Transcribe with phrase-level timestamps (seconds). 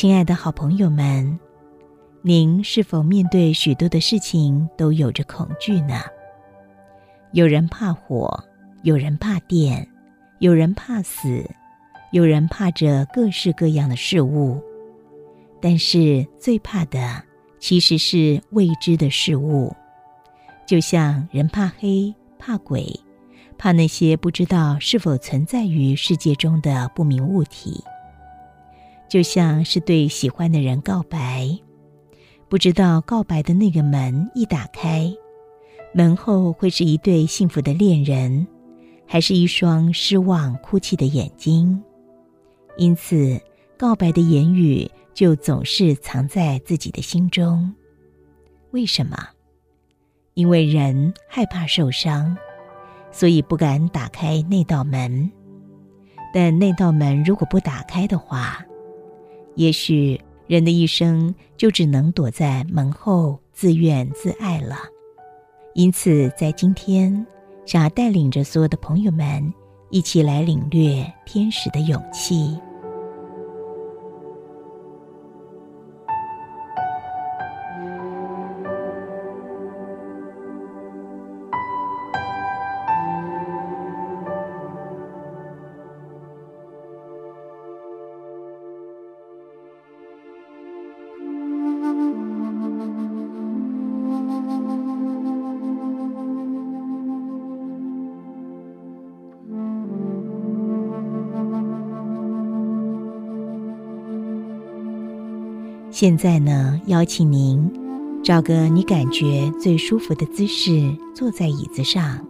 [0.00, 1.38] 亲爱的好朋友们，
[2.22, 6.00] 您是否面对许多的事情都有着恐惧呢？
[7.32, 8.42] 有人怕火，
[8.82, 9.86] 有人怕电，
[10.38, 11.44] 有人怕死，
[12.12, 14.58] 有人怕着各式各样的事物。
[15.60, 17.22] 但是最怕的
[17.58, 19.70] 其实是未知的事物，
[20.66, 22.88] 就像人怕黑、怕鬼、
[23.58, 27.84] 怕那些不知道是否存在于世界中的不明物体。
[29.10, 31.58] 就像是对喜欢的人告白，
[32.48, 35.12] 不知道告白的那个门一打开，
[35.92, 38.46] 门后会是一对幸福的恋人，
[39.08, 41.82] 还是一双失望哭泣的眼睛？
[42.76, 43.40] 因此，
[43.76, 47.74] 告白的言语就总是藏在自己的心中。
[48.70, 49.18] 为什么？
[50.34, 52.36] 因为人害怕受伤，
[53.10, 55.28] 所以不敢打开那道门。
[56.32, 58.64] 但那道门如果不打开的话，
[59.60, 64.74] 也许人的一生就只能躲在门后自怨自艾了。
[65.74, 67.26] 因此，在今天，
[67.66, 69.52] 想要带领着所有的朋友们
[69.90, 72.58] 一起来领略天使的勇气。
[106.00, 107.70] 现在呢，邀请您
[108.24, 112.26] 找个你感觉最舒服的姿势，坐在椅子上。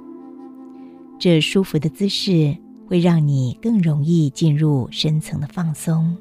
[1.20, 2.53] 这舒服的姿势
[2.88, 6.16] 会让你更容易进入深层的放松。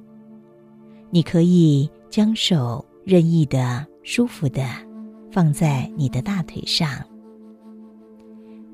[1.09, 4.63] 你可以将手任意的、舒服的
[5.31, 6.87] 放在你的大腿上。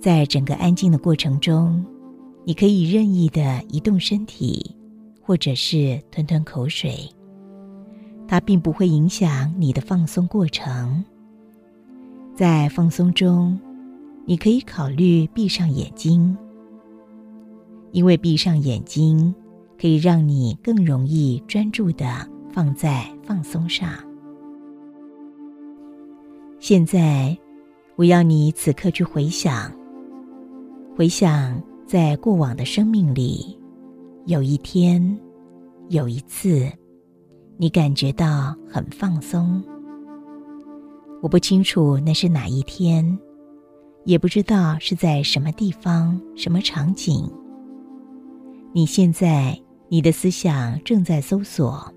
[0.01, 1.81] 在整个安静的过程中，
[2.43, 4.75] 你可以任意的移动身体，
[5.21, 7.09] 或者是吞吞口水。
[8.27, 11.03] 它并不会影响你的放松过程。
[12.35, 13.57] 在放松中，
[14.25, 16.35] 你可以考虑闭上眼睛，
[17.91, 19.33] 因为闭上眼睛
[19.79, 23.89] 可以让你更容易专注的放在放松上。
[26.59, 27.37] 现在，
[27.95, 29.71] 我要你此刻去回想，
[30.97, 33.57] 回想在过往的生命里，
[34.25, 35.17] 有一天，
[35.89, 36.67] 有一次。
[37.57, 39.63] 你感觉到很放松。
[41.21, 43.17] 我不清楚那是哪一天，
[44.03, 47.31] 也不知道是在什么地方、什么场景。
[48.73, 49.57] 你现在，
[49.87, 51.93] 你的思想正在搜索，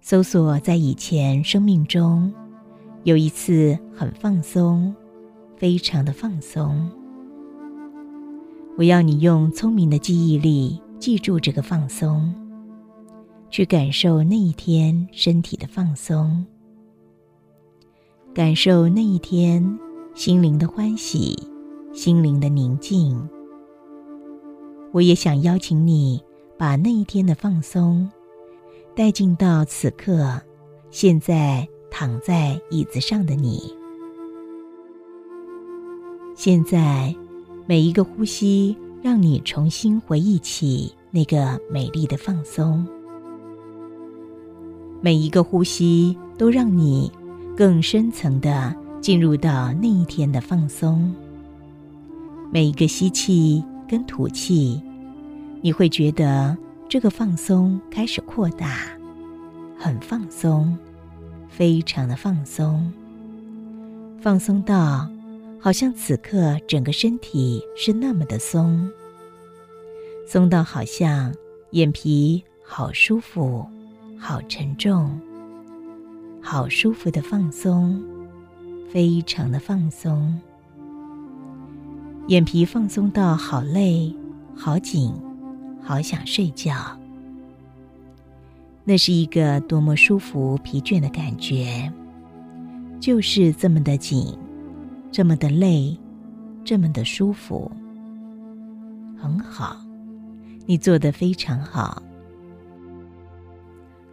[0.00, 2.32] 搜索在以前生命中
[3.04, 4.94] 有一次很放松，
[5.56, 6.90] 非常的放松。
[8.78, 12.34] 我要你用聪明的记忆力记住这个放松。
[13.50, 16.46] 去感受那一天身体的放松，
[18.32, 19.78] 感受那一天
[20.14, 21.36] 心灵的欢喜、
[21.92, 23.28] 心灵的宁静。
[24.92, 26.22] 我也想邀请你
[26.56, 28.08] 把那一天的放松
[28.94, 30.40] 带进到此刻，
[30.90, 33.74] 现在躺在椅子上的你。
[36.36, 37.14] 现在
[37.66, 42.86] 每一个呼吸，让你重新回忆起那个美丽的放松。
[45.02, 47.10] 每一个呼吸都让你
[47.56, 51.14] 更深层的进入到那一天的放松。
[52.52, 54.82] 每一个吸气跟吐气，
[55.62, 56.56] 你会觉得
[56.88, 58.78] 这个放松开始扩大，
[59.78, 60.76] 很放松，
[61.48, 62.92] 非常的放松，
[64.20, 65.08] 放松到
[65.58, 68.90] 好像此刻整个身体是那么的松，
[70.26, 71.34] 松到好像
[71.70, 73.66] 眼皮好舒服。
[74.22, 75.18] 好沉重，
[76.42, 78.00] 好舒服的放松，
[78.92, 80.38] 非常的放松。
[82.26, 84.14] 眼皮放松到好累、
[84.54, 85.10] 好紧、
[85.82, 86.74] 好想睡觉。
[88.84, 91.90] 那是一个多么舒服、疲倦的感觉，
[93.00, 94.36] 就是这么的紧，
[95.10, 95.98] 这么的累，
[96.62, 97.72] 这么的舒服。
[99.16, 99.78] 很好，
[100.66, 102.02] 你做的非常好。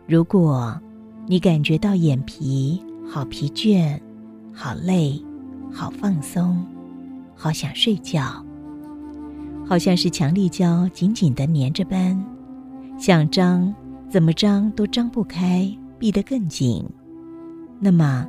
[0.07, 0.79] 如果，
[1.27, 3.99] 你感觉到眼皮好疲倦、
[4.53, 5.21] 好累、
[5.69, 6.65] 好放松、
[7.35, 8.41] 好想睡觉，
[9.67, 12.17] 好像是强力胶紧紧的粘着般，
[12.97, 13.75] 想张
[14.09, 15.69] 怎么张都张不开，
[15.99, 16.81] 闭得更紧。
[17.77, 18.25] 那么，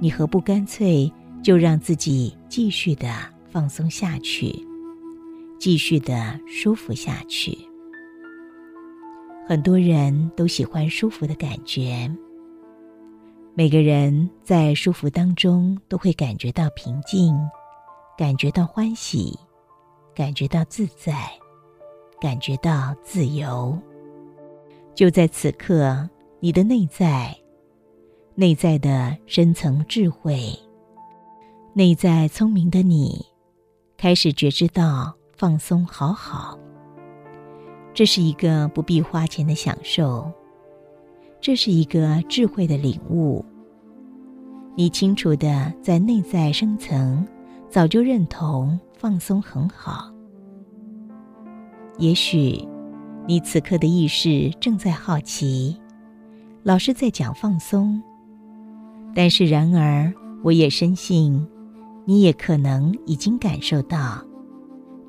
[0.00, 1.10] 你何不干脆
[1.40, 3.08] 就让自己继续的
[3.48, 4.52] 放松下去，
[5.60, 7.56] 继续的舒服下去？
[9.46, 12.10] 很多人都喜欢舒服的感觉。
[13.54, 17.36] 每个人在舒服当中都会感觉到平静，
[18.16, 19.38] 感觉到欢喜，
[20.14, 21.30] 感觉到自在，
[22.20, 23.76] 感觉到自由。
[24.94, 26.08] 就在此刻，
[26.40, 27.36] 你的内在。
[28.34, 30.58] 内在的深层智慧，
[31.74, 33.26] 内在聪明的你，
[33.98, 36.58] 开始觉知到放松好好。
[37.94, 40.30] 这是一个不必花钱的享受，
[41.40, 43.44] 这是一个智慧的领悟。
[44.74, 47.26] 你清楚的在内在深层，
[47.68, 50.10] 早就认同放松很好。
[51.98, 52.66] 也许，
[53.26, 55.78] 你此刻的意识正在好奇，
[56.62, 58.02] 老师在讲放松。
[59.14, 60.10] 但是，然而，
[60.42, 61.46] 我也深信，
[62.06, 64.24] 你也可能已经感受到，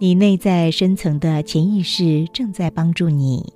[0.04, 3.54] 你内在深层的潜意识正在帮助你，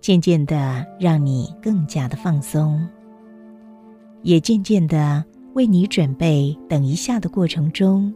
[0.00, 2.80] 渐渐的让你更加的放松，
[4.22, 5.24] 也渐渐的
[5.54, 8.14] 为你准备等一下的过程中，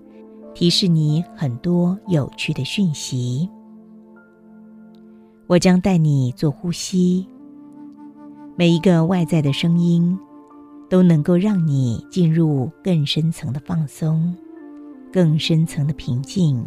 [0.55, 3.51] 提示你很多有趣的讯息。
[5.49, 7.27] 我将带你做呼吸，
[8.55, 10.17] 每一个外在的声音。
[10.89, 14.33] 都能够让你进入更深层的放松，
[15.13, 16.65] 更深层的平静。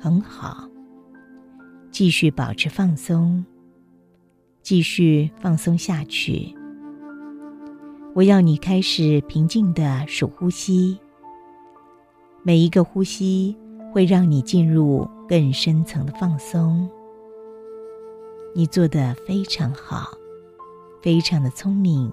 [0.00, 0.66] 很好，
[1.90, 3.44] 继续保持放松，
[4.62, 6.54] 继续放松下去。
[8.14, 10.98] 我要你开始平静的数呼吸，
[12.42, 13.54] 每一个呼吸
[13.92, 16.88] 会让你进入更深层的放松。
[18.54, 20.10] 你做的非常好，
[21.02, 22.10] 非常的聪明。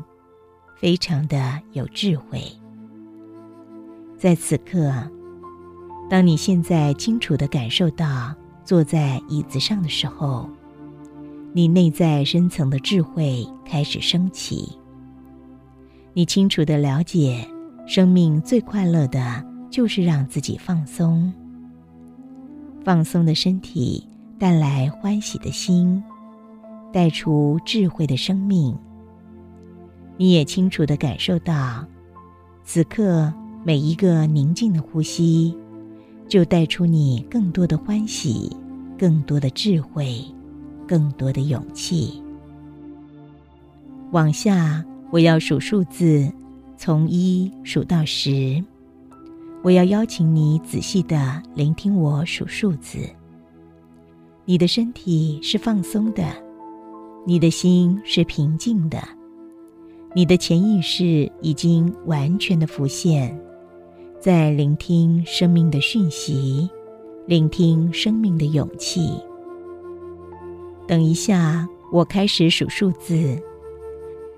[0.79, 2.39] 非常的有智慧。
[4.15, 4.93] 在此刻，
[6.09, 8.33] 当你现在清楚的感受到
[8.63, 10.49] 坐在椅子上的时候，
[11.53, 14.77] 你内在深层的智慧开始升起。
[16.13, 17.45] 你清楚的了解，
[17.85, 21.31] 生命最快乐的就是让自己放松。
[22.83, 24.01] 放松的身体
[24.39, 26.01] 带来欢喜的心，
[26.93, 28.73] 带出智慧的生命。
[30.15, 31.85] 你也清楚的感受到，
[32.63, 33.31] 此刻
[33.65, 35.55] 每一个宁静的呼吸，
[36.27, 38.55] 就带出你更多的欢喜，
[38.97, 40.21] 更多的智慧，
[40.87, 42.21] 更多的勇气。
[44.11, 46.31] 往下，我要数数字，
[46.77, 48.63] 从一数到十。
[49.63, 52.99] 我要邀请你仔细的聆听我数数字。
[54.45, 56.23] 你的身体是放松的，
[57.25, 59.01] 你的心是平静的。
[60.13, 63.37] 你的潜意识已经完全的浮现，
[64.27, 66.69] 在聆听生命的讯息，
[67.27, 69.09] 聆听生命的勇气。
[70.85, 73.41] 等一下，我开始数数字，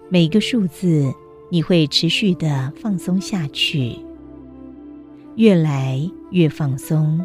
[0.08, 1.12] 每个数字
[1.50, 3.98] 你会持续的放松下去，
[5.38, 7.20] 越来越放松。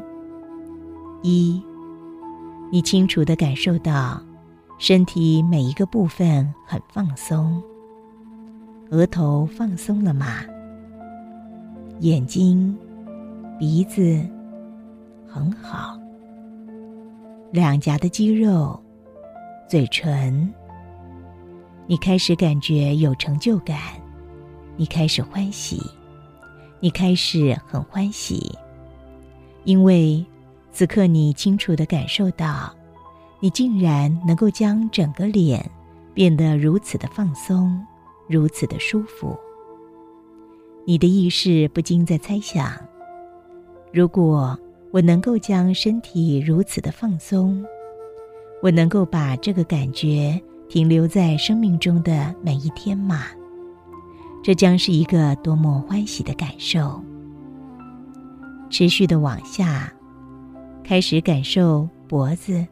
[1.23, 1.63] 一，
[2.73, 4.23] 你清楚的感受到
[4.79, 7.63] 身体每一个部分很放松。
[8.91, 10.39] 额头放松了吗？
[12.01, 12.77] 眼睛、
[13.59, 14.21] 鼻子
[15.27, 15.99] 很好。
[17.53, 18.79] 两颊的肌肉、
[19.69, 20.53] 嘴唇，
[21.87, 23.79] 你开始感觉有成就感，
[24.77, 25.81] 你开始欢喜，
[26.81, 28.53] 你开始很欢喜，
[29.63, 30.25] 因为
[30.73, 32.75] 此刻你清楚的感受到，
[33.39, 35.65] 你竟然能够将整个脸
[36.13, 37.81] 变得如此的放松。
[38.27, 39.39] 如此的舒服，
[40.87, 42.71] 你的意识不禁在猜想：
[43.91, 44.59] 如果
[44.91, 47.65] 我能够将身体如此的放松，
[48.63, 50.39] 我能够把这个感觉
[50.69, 53.23] 停留在生命中的每一天吗？
[54.43, 57.03] 这将是一个多么欢喜的感受！
[58.69, 59.91] 持续的往下，
[60.83, 62.63] 开始感受脖子。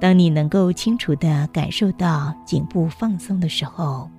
[0.00, 4.10] 当你能够清楚的感受到颈部放松的时候，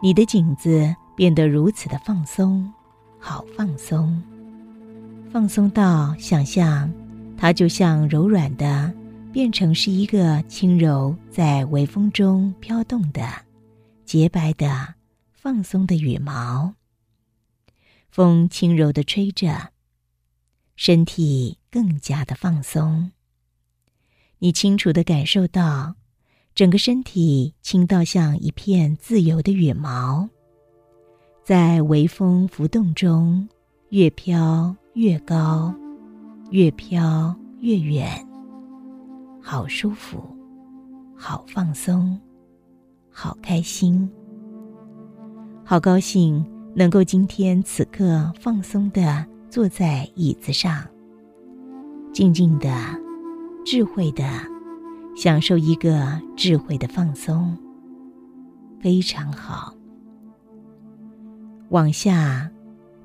[0.00, 2.66] 你的颈子变得如此的放松，
[3.18, 4.22] 好放松，
[5.30, 6.90] 放松到想象
[7.36, 8.90] 它就像柔软的，
[9.30, 13.30] 变成是一个轻柔在微风中飘动的
[14.06, 14.94] 洁白的
[15.30, 16.72] 放松的羽毛，
[18.08, 19.72] 风轻柔的吹着，
[20.74, 23.10] 身体更加的放松。
[24.38, 25.96] 你清楚的感受到，
[26.54, 30.30] 整个身体轻到像一片自由的羽毛，
[31.50, 33.48] 在微风浮动中
[33.88, 35.74] 越飘越高，
[36.52, 38.08] 越飘越远，
[39.42, 40.22] 好舒服，
[41.16, 42.16] 好放松，
[43.10, 44.08] 好开心，
[45.64, 50.86] 好高兴能够今天此刻放松的坐在椅子上，
[52.12, 52.72] 静静的，
[53.64, 54.22] 智慧的。
[55.16, 57.58] 享受一个智慧的放松，
[58.80, 59.74] 非常好。
[61.70, 62.50] 往下，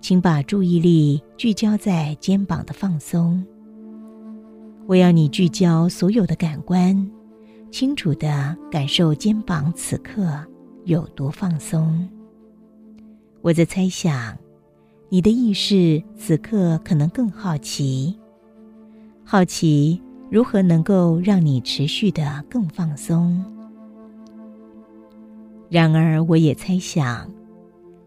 [0.02, 3.46] 请把注意力聚焦在肩膀的放松。
[4.88, 7.12] 我要你聚焦所有的感官，
[7.70, 10.28] 清楚的感受肩膀此刻
[10.86, 12.10] 有多放松。
[13.44, 14.36] 我在猜想，
[15.10, 18.18] 你的意识此刻可能更好奇，
[19.24, 20.02] 好奇。
[20.32, 23.46] 如何能够让你持续的更放松？
[25.70, 27.32] 然而，我也猜想，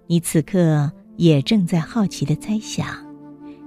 [0.08, 2.86] 你此刻也正在好奇的猜想，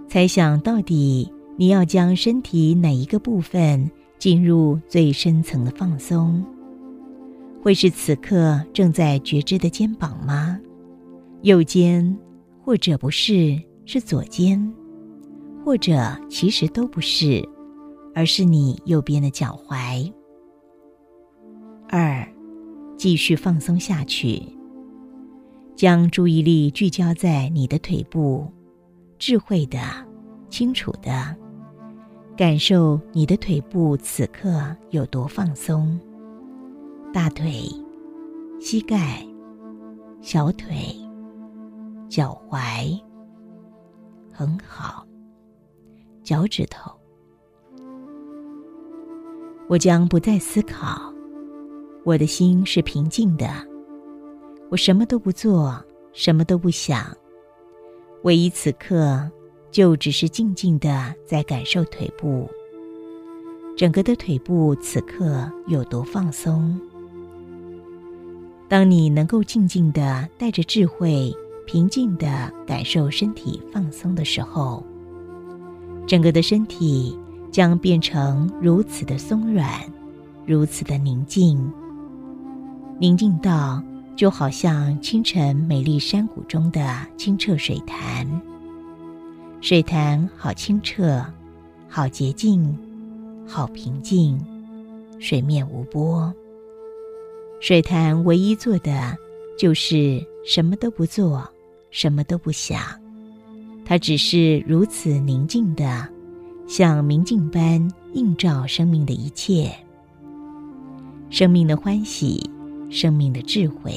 [0.07, 6.43] 猜想到底你要将身体哪一个部分进入最深层的放松？
[7.61, 10.59] 会是此刻正在觉知的肩膀吗？
[11.43, 12.17] 右肩，
[12.63, 14.73] 或者不是，是左肩，
[15.63, 17.47] 或者其实都不是。
[18.13, 20.11] 而是你右边的脚踝。
[21.87, 22.27] 二，
[22.97, 24.43] 继续放松下去，
[25.81, 28.47] 将注意力聚焦在你的腿部，
[29.17, 29.79] 智慧的、
[30.47, 31.35] 清楚的
[32.37, 35.99] 感受你的腿部此刻有多放松。
[37.11, 37.63] 大腿、
[38.59, 39.25] 膝盖、
[40.21, 40.75] 小腿、
[42.07, 43.01] 脚踝，
[44.31, 45.03] 很好，
[46.21, 46.91] 脚趾头。
[49.67, 51.11] 我将不再思考，
[52.05, 53.70] 我的心是平静的。
[54.71, 57.05] 我什么都不做，什么都不想，
[58.23, 59.29] 唯一此刻
[59.69, 62.49] 就只是静静的在感受腿部，
[63.75, 66.79] 整个的腿部此刻有多放松。
[68.69, 71.35] 当你能够静静的带着智慧、
[71.67, 74.81] 平静的感受身体放松的时候，
[76.07, 77.17] 整个的身体。
[77.51, 79.69] 将变成如此的松软，
[80.45, 81.69] 如此的宁静。
[82.97, 83.83] 宁静到
[84.21, 88.39] 就好像清晨美丽山谷中的清澈水潭。
[89.61, 91.25] 水潭好清澈，
[91.89, 92.77] 好洁净，
[93.47, 94.39] 好平静，
[95.17, 96.31] 水面无波。
[97.59, 99.17] 水潭唯一做的
[99.57, 101.43] 就是什么都不做，
[101.89, 102.79] 什么都不想。
[103.83, 106.07] 它只是如此宁静的。
[106.67, 109.75] 像明镜般映照生命的一切，
[111.31, 112.47] 生命的欢喜，
[112.91, 113.93] 生命的智慧。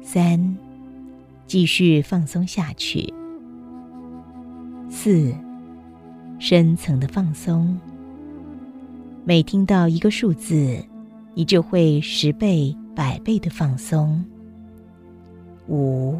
[0.00, 0.56] 三，
[1.48, 3.12] 继续放松下去。
[4.88, 5.34] 四，
[6.38, 7.76] 深层的放松。
[9.24, 10.78] 每听到一个数字，
[11.34, 14.24] 你就会十倍、百倍的放松。
[15.66, 16.16] 五，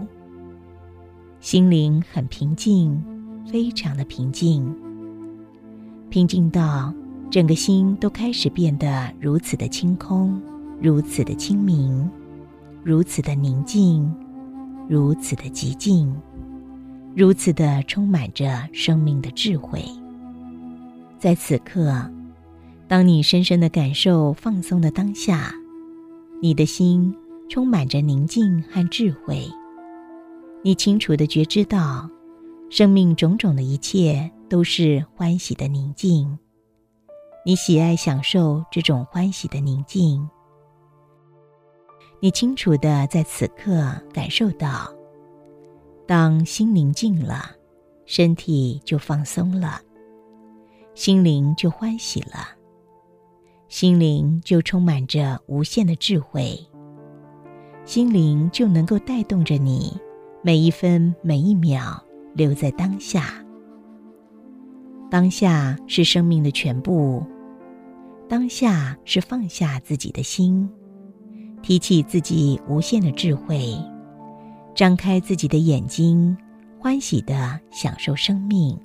[1.38, 3.00] 心灵很平静。
[3.49, 4.75] 非常的平静，
[6.11, 6.93] 平静到
[7.31, 10.43] 整个心都开始变得如此的清空，
[10.80, 12.09] 如此的清明，
[12.85, 14.14] 如此的宁静，
[14.88, 16.14] 如此的寂静，
[17.14, 19.83] 如此的充满着生命的智慧。
[21.18, 22.11] 在此刻，
[22.87, 25.52] 当你深深的感受放松的当下，
[26.42, 27.14] 你的心
[27.49, 29.49] 充满着宁静和智慧，
[30.62, 32.09] 你清楚的觉知到。
[32.68, 36.37] 生命种种的一切都是欢喜的宁静，
[37.47, 40.28] 你喜爱享受这种欢喜的宁静。
[42.20, 44.92] 你清楚的在此刻感受到，
[46.06, 47.50] 当心宁静了，
[48.04, 49.80] 身体就放松了，
[50.94, 52.49] 心灵就欢喜了，
[53.68, 56.58] 心灵就充满着无限的智慧，
[57.85, 59.96] 心灵就能够带动着你
[60.42, 62.02] 每一分每一秒。
[62.35, 63.42] 留在当下，
[65.11, 67.25] 当下是生命的全部，
[68.28, 70.68] 当下是放下自己的心，
[71.63, 73.77] 提起自己无限的智慧，
[74.75, 76.37] 张开自己的眼睛，
[76.79, 78.79] 欢喜的享受生命，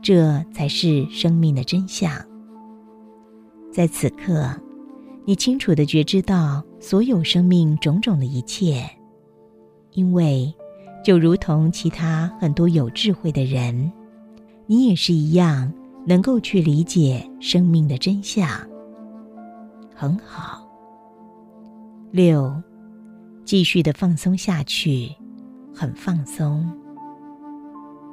[0.00, 2.10] 这才是生命的真相。
[3.72, 4.48] 在此刻，
[5.24, 8.88] 你清楚的觉知到所有生命种种的一切，
[9.92, 10.52] 因为。
[11.04, 13.90] 就如同其他很多有智慧的人，
[14.68, 15.72] 你也是一样，
[16.06, 18.48] 能够去理解生命的真相。
[19.96, 20.61] 很好。
[22.12, 22.54] 六，
[23.42, 25.10] 继续的放松下去，
[25.74, 26.70] 很放松。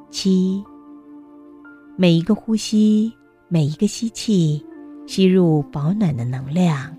[0.09, 0.63] 七，
[1.97, 3.13] 每一个呼吸，
[3.49, 4.65] 每一个吸气，
[5.05, 6.95] 吸入保暖的能量；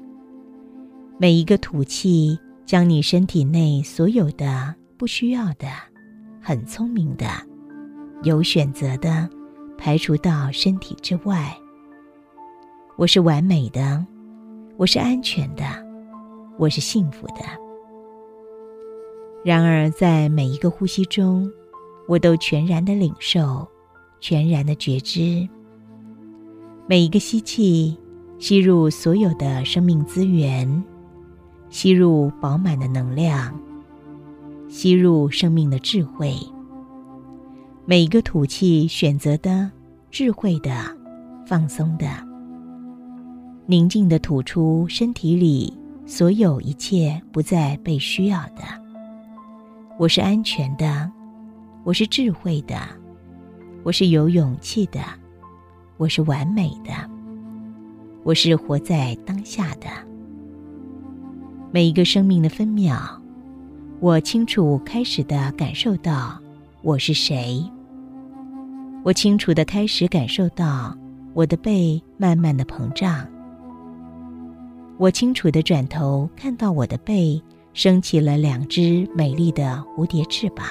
[1.19, 5.69] 每一个吐气，将你身体内所有的不需要的，
[6.39, 7.25] 很聪明的，
[8.25, 9.27] 有选择的，
[9.79, 11.57] 排除到身体之外。
[12.99, 14.05] 我是完美的，
[14.77, 15.65] 我是安全的，
[16.61, 17.37] 我是幸福的。
[19.43, 21.51] 然而，在每一个呼吸中，
[22.07, 23.67] 我都全然的领受，
[24.21, 25.49] 全然的觉知。
[26.87, 27.97] 每一个吸气，
[28.39, 30.85] 吸入所有的生命资源，
[31.71, 33.59] 吸入饱满的能量，
[34.69, 36.35] 吸入生命的智慧。
[37.87, 39.71] 每一个吐气，选择的
[40.11, 40.71] 智慧的，
[41.47, 42.07] 放松的。
[43.65, 45.73] 宁静的吐出身体里
[46.11, 48.65] 所有一切不再被需要的。
[49.97, 51.09] 我是安全的，
[51.85, 52.77] 我是智慧的，
[53.85, 54.99] 我是有勇气的，
[55.99, 56.93] 我是完美的，
[58.25, 59.87] 我是活在当下的。
[61.71, 62.99] 每一个生命的分秒，
[64.01, 66.37] 我清楚开始的感受到
[66.83, 67.65] 我是谁。
[69.05, 70.93] 我清楚的开始感受到
[71.35, 73.25] 我的背慢慢的膨胀。
[75.01, 80.67] 我清楚的转头，看到我的背升起了两只美丽的蝴蝶翅膀。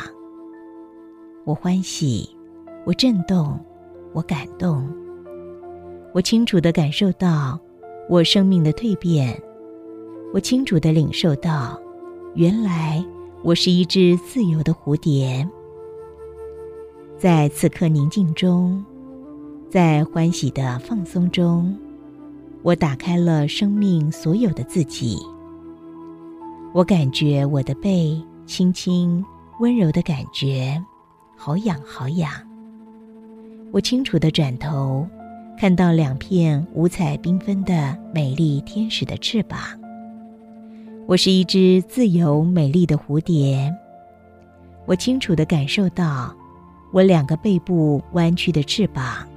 [1.46, 2.30] 我欢喜，
[2.86, 3.60] 我震动，
[4.14, 4.88] 我感动。
[6.14, 7.60] 我清楚的感受到
[8.08, 9.36] 我生命的蜕变。
[10.32, 11.82] 我清楚的领受到，
[12.36, 13.04] 原来
[13.44, 15.50] 我是一只自由的蝴蝶。
[17.18, 18.86] 在此刻宁静中，
[19.72, 21.76] 在欢喜的放松中。
[22.62, 25.18] 我打开了生命所有的自己。
[26.74, 29.24] 我感觉我的背轻轻、
[29.60, 30.80] 温柔的感觉，
[31.38, 32.32] 好痒好痒。
[33.72, 35.08] 我清楚的转头，
[35.58, 39.60] 看到两片五彩缤纷的美丽天使的翅膀。
[41.08, 43.74] 我是一只自由美丽的蝴蝶。
[44.86, 46.36] 我清楚的感受到，
[46.92, 49.28] 我两个背部弯曲的翅膀，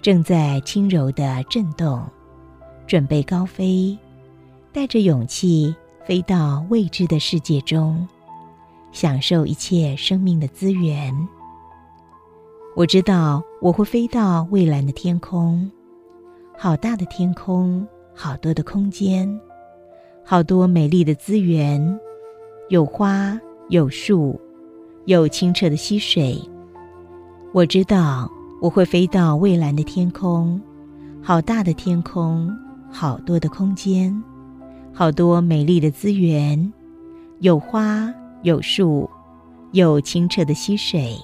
[0.00, 2.02] 正在轻柔的震动。
[2.86, 3.96] 准备高飞，
[4.72, 8.06] 带着勇气飞到未知的世界中，
[8.92, 11.12] 享受一切生命的资源。
[12.76, 15.68] 我知道我会飞到蔚蓝的天空，
[16.56, 19.28] 好大的天空，好多的空间，
[20.24, 21.98] 好多美丽的资源，
[22.68, 23.36] 有花，
[23.68, 24.40] 有树，
[25.06, 26.40] 有清澈的溪水。
[27.52, 30.60] 我知道我会飞到蔚蓝的天空，
[31.20, 32.54] 好大的天空。
[32.98, 34.10] 好多的空间，
[34.90, 36.72] 好多美丽的资源，
[37.40, 38.10] 有花，
[38.42, 39.06] 有树，
[39.72, 41.14] 有清澈的溪水，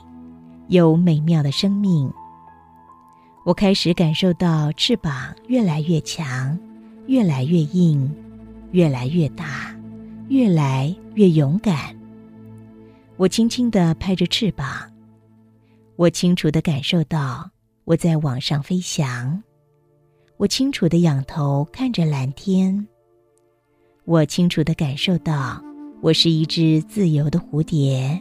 [0.68, 2.12] 有美妙的生命。
[3.46, 6.58] 我开始感受到翅膀越来越强，
[7.06, 8.14] 越来越硬，
[8.72, 9.74] 越来越大，
[10.28, 11.96] 越来越勇敢。
[13.16, 14.66] 我轻轻地拍着翅膀，
[15.96, 17.48] 我清楚地感受到
[17.84, 19.42] 我在往上飞翔。
[20.42, 22.88] 我清楚的仰头看着蓝天。
[24.04, 25.62] 我清楚的感受到，
[26.00, 28.20] 我是一只自由的蝴蝶，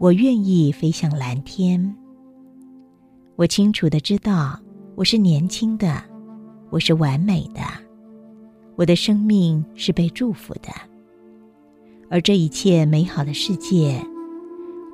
[0.00, 1.94] 我愿意飞向蓝天。
[3.36, 4.58] 我清楚的知道，
[4.96, 6.02] 我是年轻的，
[6.70, 7.60] 我是完美的，
[8.74, 10.72] 我的生命是被祝福的。
[12.10, 14.04] 而这一切美好的世界，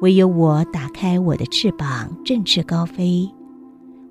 [0.02, 3.26] 唯有我打开我的翅膀，振翅高飞，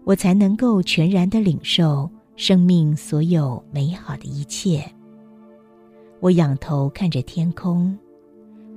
[0.04, 2.10] 我才能够全然的领受。
[2.36, 4.84] 生命所有美好的一切。
[6.20, 7.98] 我仰头看着天空，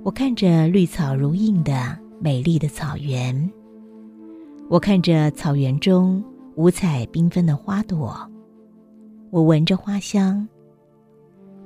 [0.03, 3.51] 我看着绿草如茵的美丽的草原，
[4.69, 6.23] 我看着草原中
[6.55, 8.15] 五彩缤纷的花朵，
[9.31, 10.47] 我闻着花香，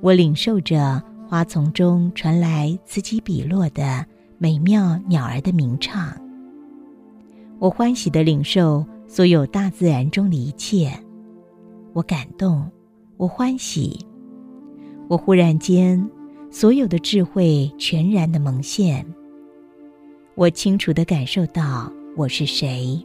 [0.01, 4.05] 我领受着花丛中传来此起彼落的
[4.37, 6.15] 美妙鸟儿的鸣唱，
[7.59, 10.91] 我欢喜的领受所有大自然中的一切。
[11.93, 12.71] 我感动，
[13.17, 13.99] 我欢喜，
[15.09, 16.09] 我忽然间，
[16.49, 19.05] 所有的智慧全然的蒙现。
[20.35, 22.97] 我清楚的感受到我是谁。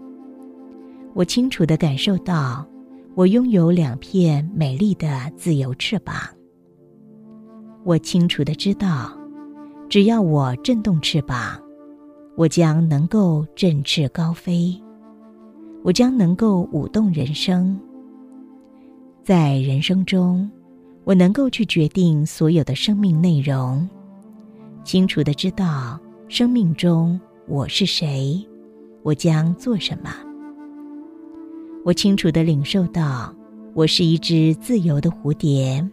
[1.14, 2.64] 我清楚的感受到，
[3.16, 6.14] 我拥有两片美丽的自由翅膀。
[7.82, 9.18] 我清楚的知道，
[9.88, 11.60] 只要我震动翅膀，
[12.36, 14.80] 我将能够振翅高飞，
[15.82, 17.76] 我将能够舞动人生。
[19.26, 20.48] 在人生中，
[21.02, 23.90] 我能够去决定所有的生命内容，
[24.84, 28.40] 清楚的知道生命中我是谁，
[29.02, 30.14] 我将做什么。
[31.84, 33.34] 我清楚的领受到
[33.74, 35.84] 我是一只自由的蝴蝶。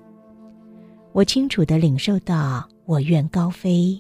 [1.11, 3.99] 我清楚的领受到我愿高飞。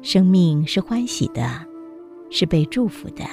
[0.00, 1.62] 生命是欢喜的，
[2.30, 3.26] 是被祝福的。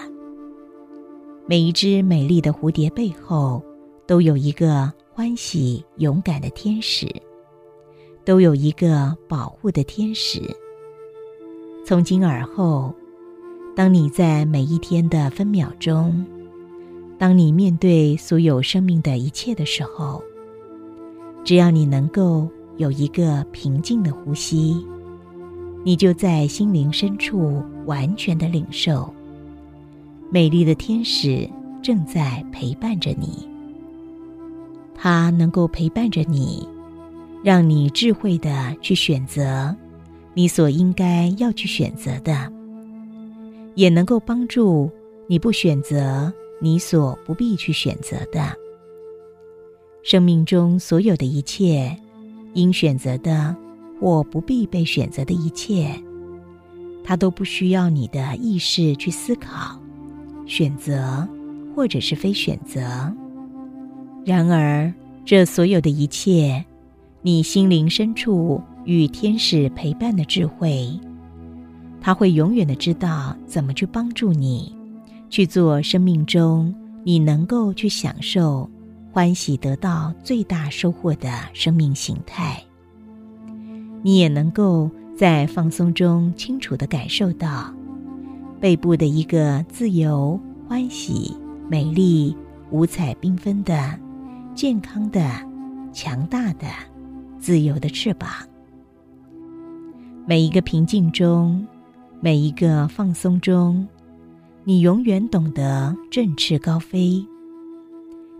[1.48, 3.64] 每一只美丽的蝴蝶背后，
[4.08, 7.08] 都有一个欢喜勇敢的天使，
[8.24, 10.41] 都有一个保护的天使。
[11.86, 12.94] 从今而后，
[13.76, 16.26] 当你在每一天的分秒钟，
[17.18, 20.24] 当你面对所有生命的一切的时候，
[21.44, 24.86] 只要你能够有一个平静的呼吸。
[25.84, 29.13] 你就在心灵深处完全的领受，
[30.32, 31.48] 美丽的天使
[31.82, 33.48] 正在陪伴着你。
[34.95, 36.67] 他能够陪伴着你，
[37.43, 39.75] 让你智慧的去选择
[40.34, 42.51] 你所应该要去选择的，
[43.75, 44.89] 也能够帮助
[45.27, 48.55] 你不选择你所不必去选择的。
[50.03, 51.95] 生命中所有的一切，
[52.53, 53.55] 应选择的。
[53.97, 55.89] 或不必被选择的一切，
[57.01, 59.79] 它都不需要你的意识去思考、
[60.45, 61.25] 选择，
[61.73, 63.10] 或者是非选择。
[64.26, 64.92] 然而，
[65.24, 66.66] 这所有的一切，
[67.22, 70.90] 你心灵深处与天使陪伴的智慧，
[72.02, 74.76] 他会永远的知道怎么去帮助你，
[75.30, 78.68] 去做生命中你能够去享受、
[79.12, 82.60] 欢喜、得到最大收获的生命形态。
[84.02, 87.72] 你也能够在放松中清楚的感受到，
[88.60, 91.38] 背部的一个自由、欢喜、
[91.70, 92.36] 美丽、
[92.72, 94.00] 五彩缤纷的、
[94.56, 95.22] 健康的、
[95.91, 96.65] 强大的、
[97.38, 98.30] 自由的翅膀。
[100.26, 101.68] 每一个平静中，
[102.22, 103.86] 每一个放松中，
[104.63, 107.24] 你永远懂得振翅高飞。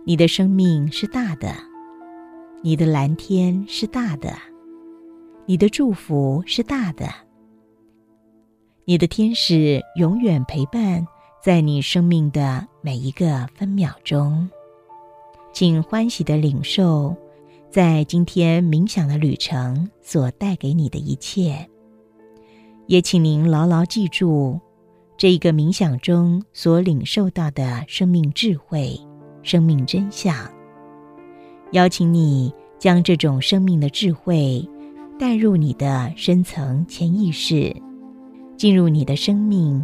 [0.06, 1.54] 你的生命是大的，
[2.62, 4.32] 你的蓝天是大的。
[5.44, 7.06] 你的祝福是大的，
[8.86, 11.06] 你的天使永远陪伴
[11.44, 14.48] 在你生命的每一个分秒钟，
[15.56, 17.16] 请欢喜的领受，
[17.70, 21.66] 在今天冥想的旅程所带给你的一切，
[22.88, 24.60] 也请您牢牢记住
[25.16, 29.00] 这一个冥想中所领受到的生命智慧、
[29.42, 30.36] 生命真相。
[31.72, 34.62] 邀请你将这种生命的智慧。
[35.18, 37.74] 带入你的深层潜意识，
[38.58, 39.82] 进入你的生命，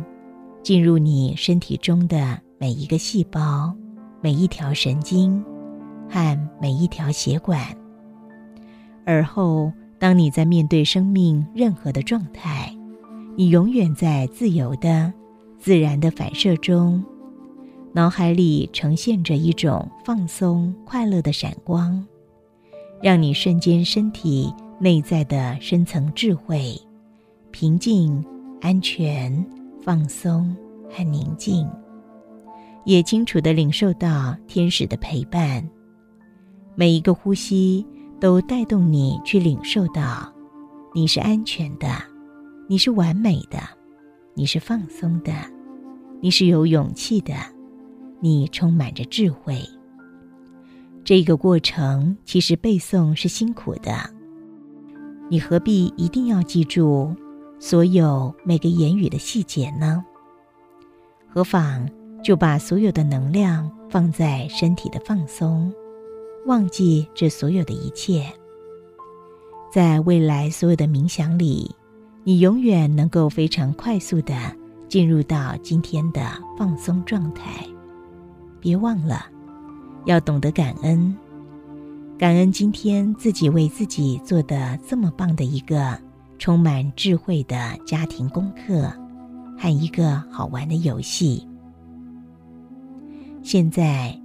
[0.62, 3.74] 进入你身体中的每一个细胞、
[4.20, 5.42] 每一条神经
[6.12, 7.66] 和每一条血管。
[9.06, 12.70] 而后，当你在面对生命任何的状态，
[13.34, 15.10] 你永远在自由的、
[15.58, 17.02] 自然的反射中，
[17.92, 22.06] 脑海里呈现着一种放松、快乐的闪光，
[23.02, 24.52] 让你瞬间身体。
[24.78, 26.76] 内在的深层智慧、
[27.52, 28.20] 平静、
[28.60, 29.32] 安全、
[29.80, 30.56] 放松
[30.90, 31.70] 和宁静，
[32.84, 35.64] 也清楚的领受到天使的陪伴。
[36.74, 37.86] 每一个呼吸
[38.18, 40.32] 都带动你去领受到，
[40.94, 41.88] 你是安全的，
[42.68, 43.58] 你是完美的，
[44.34, 45.32] 你是放松的，
[46.20, 47.34] 你是有勇气的，
[48.20, 49.60] 你充满着智慧。
[51.04, 53.92] 这个过程其实背诵是辛苦的。
[55.28, 57.14] 你何必一定要记住
[57.58, 60.04] 所有每个言语的细节呢？
[61.28, 61.88] 何妨
[62.22, 65.72] 就把所有的能量放在身体的放松，
[66.46, 68.24] 忘记这所有的一切。
[69.72, 71.74] 在未来所有的冥想里，
[72.24, 74.34] 你永远能够非常快速的
[74.88, 76.20] 进入到今天的
[76.58, 77.66] 放松状态。
[78.60, 79.26] 别忘了，
[80.04, 81.16] 要懂得感恩。
[82.18, 85.98] 感恩今天自己为自己做的这么棒的一个
[86.38, 88.92] 充满智慧的家庭功课，
[89.58, 91.48] 和一个好玩的游戏。
[93.42, 94.16] 现在，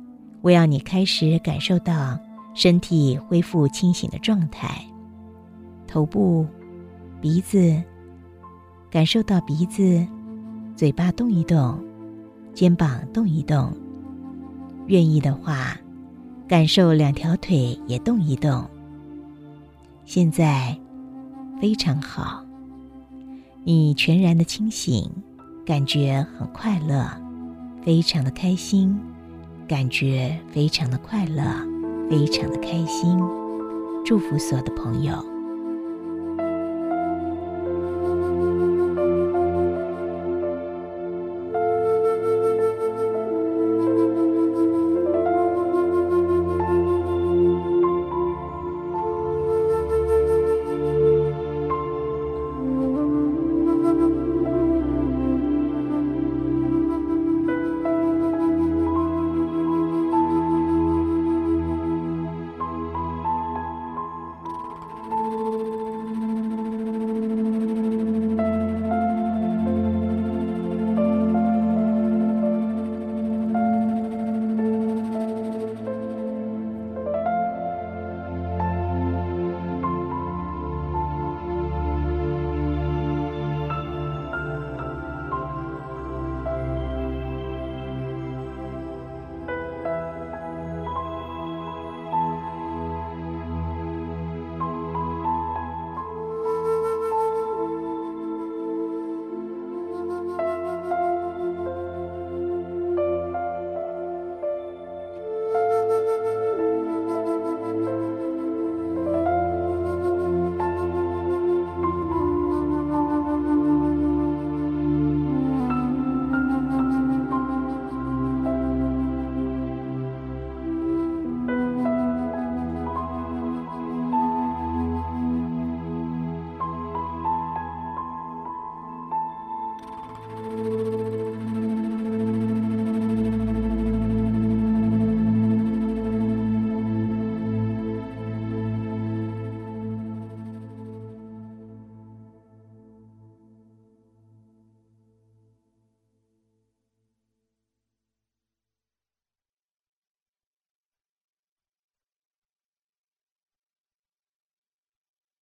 [0.48, 2.18] 我要你开始感受到
[2.54, 4.82] 身体恢复清醒的状态，
[5.86, 6.48] 头部、
[7.20, 7.84] 鼻子，
[8.90, 10.08] 感受到鼻子、
[10.74, 11.78] 嘴巴动一动，
[12.54, 13.76] 肩膀动一动。
[14.86, 15.78] 愿意的话。
[16.48, 18.66] 感受两条腿也动一动。
[20.06, 20.80] 现在
[21.60, 22.42] 非常好，
[23.66, 25.12] 你全然的清醒，
[25.66, 27.06] 感觉很快乐，
[27.84, 28.98] 非常的开心，
[29.68, 31.44] 感觉非常的快乐，
[32.10, 33.20] 非常的开心。
[34.06, 35.37] 祝福所有的朋友。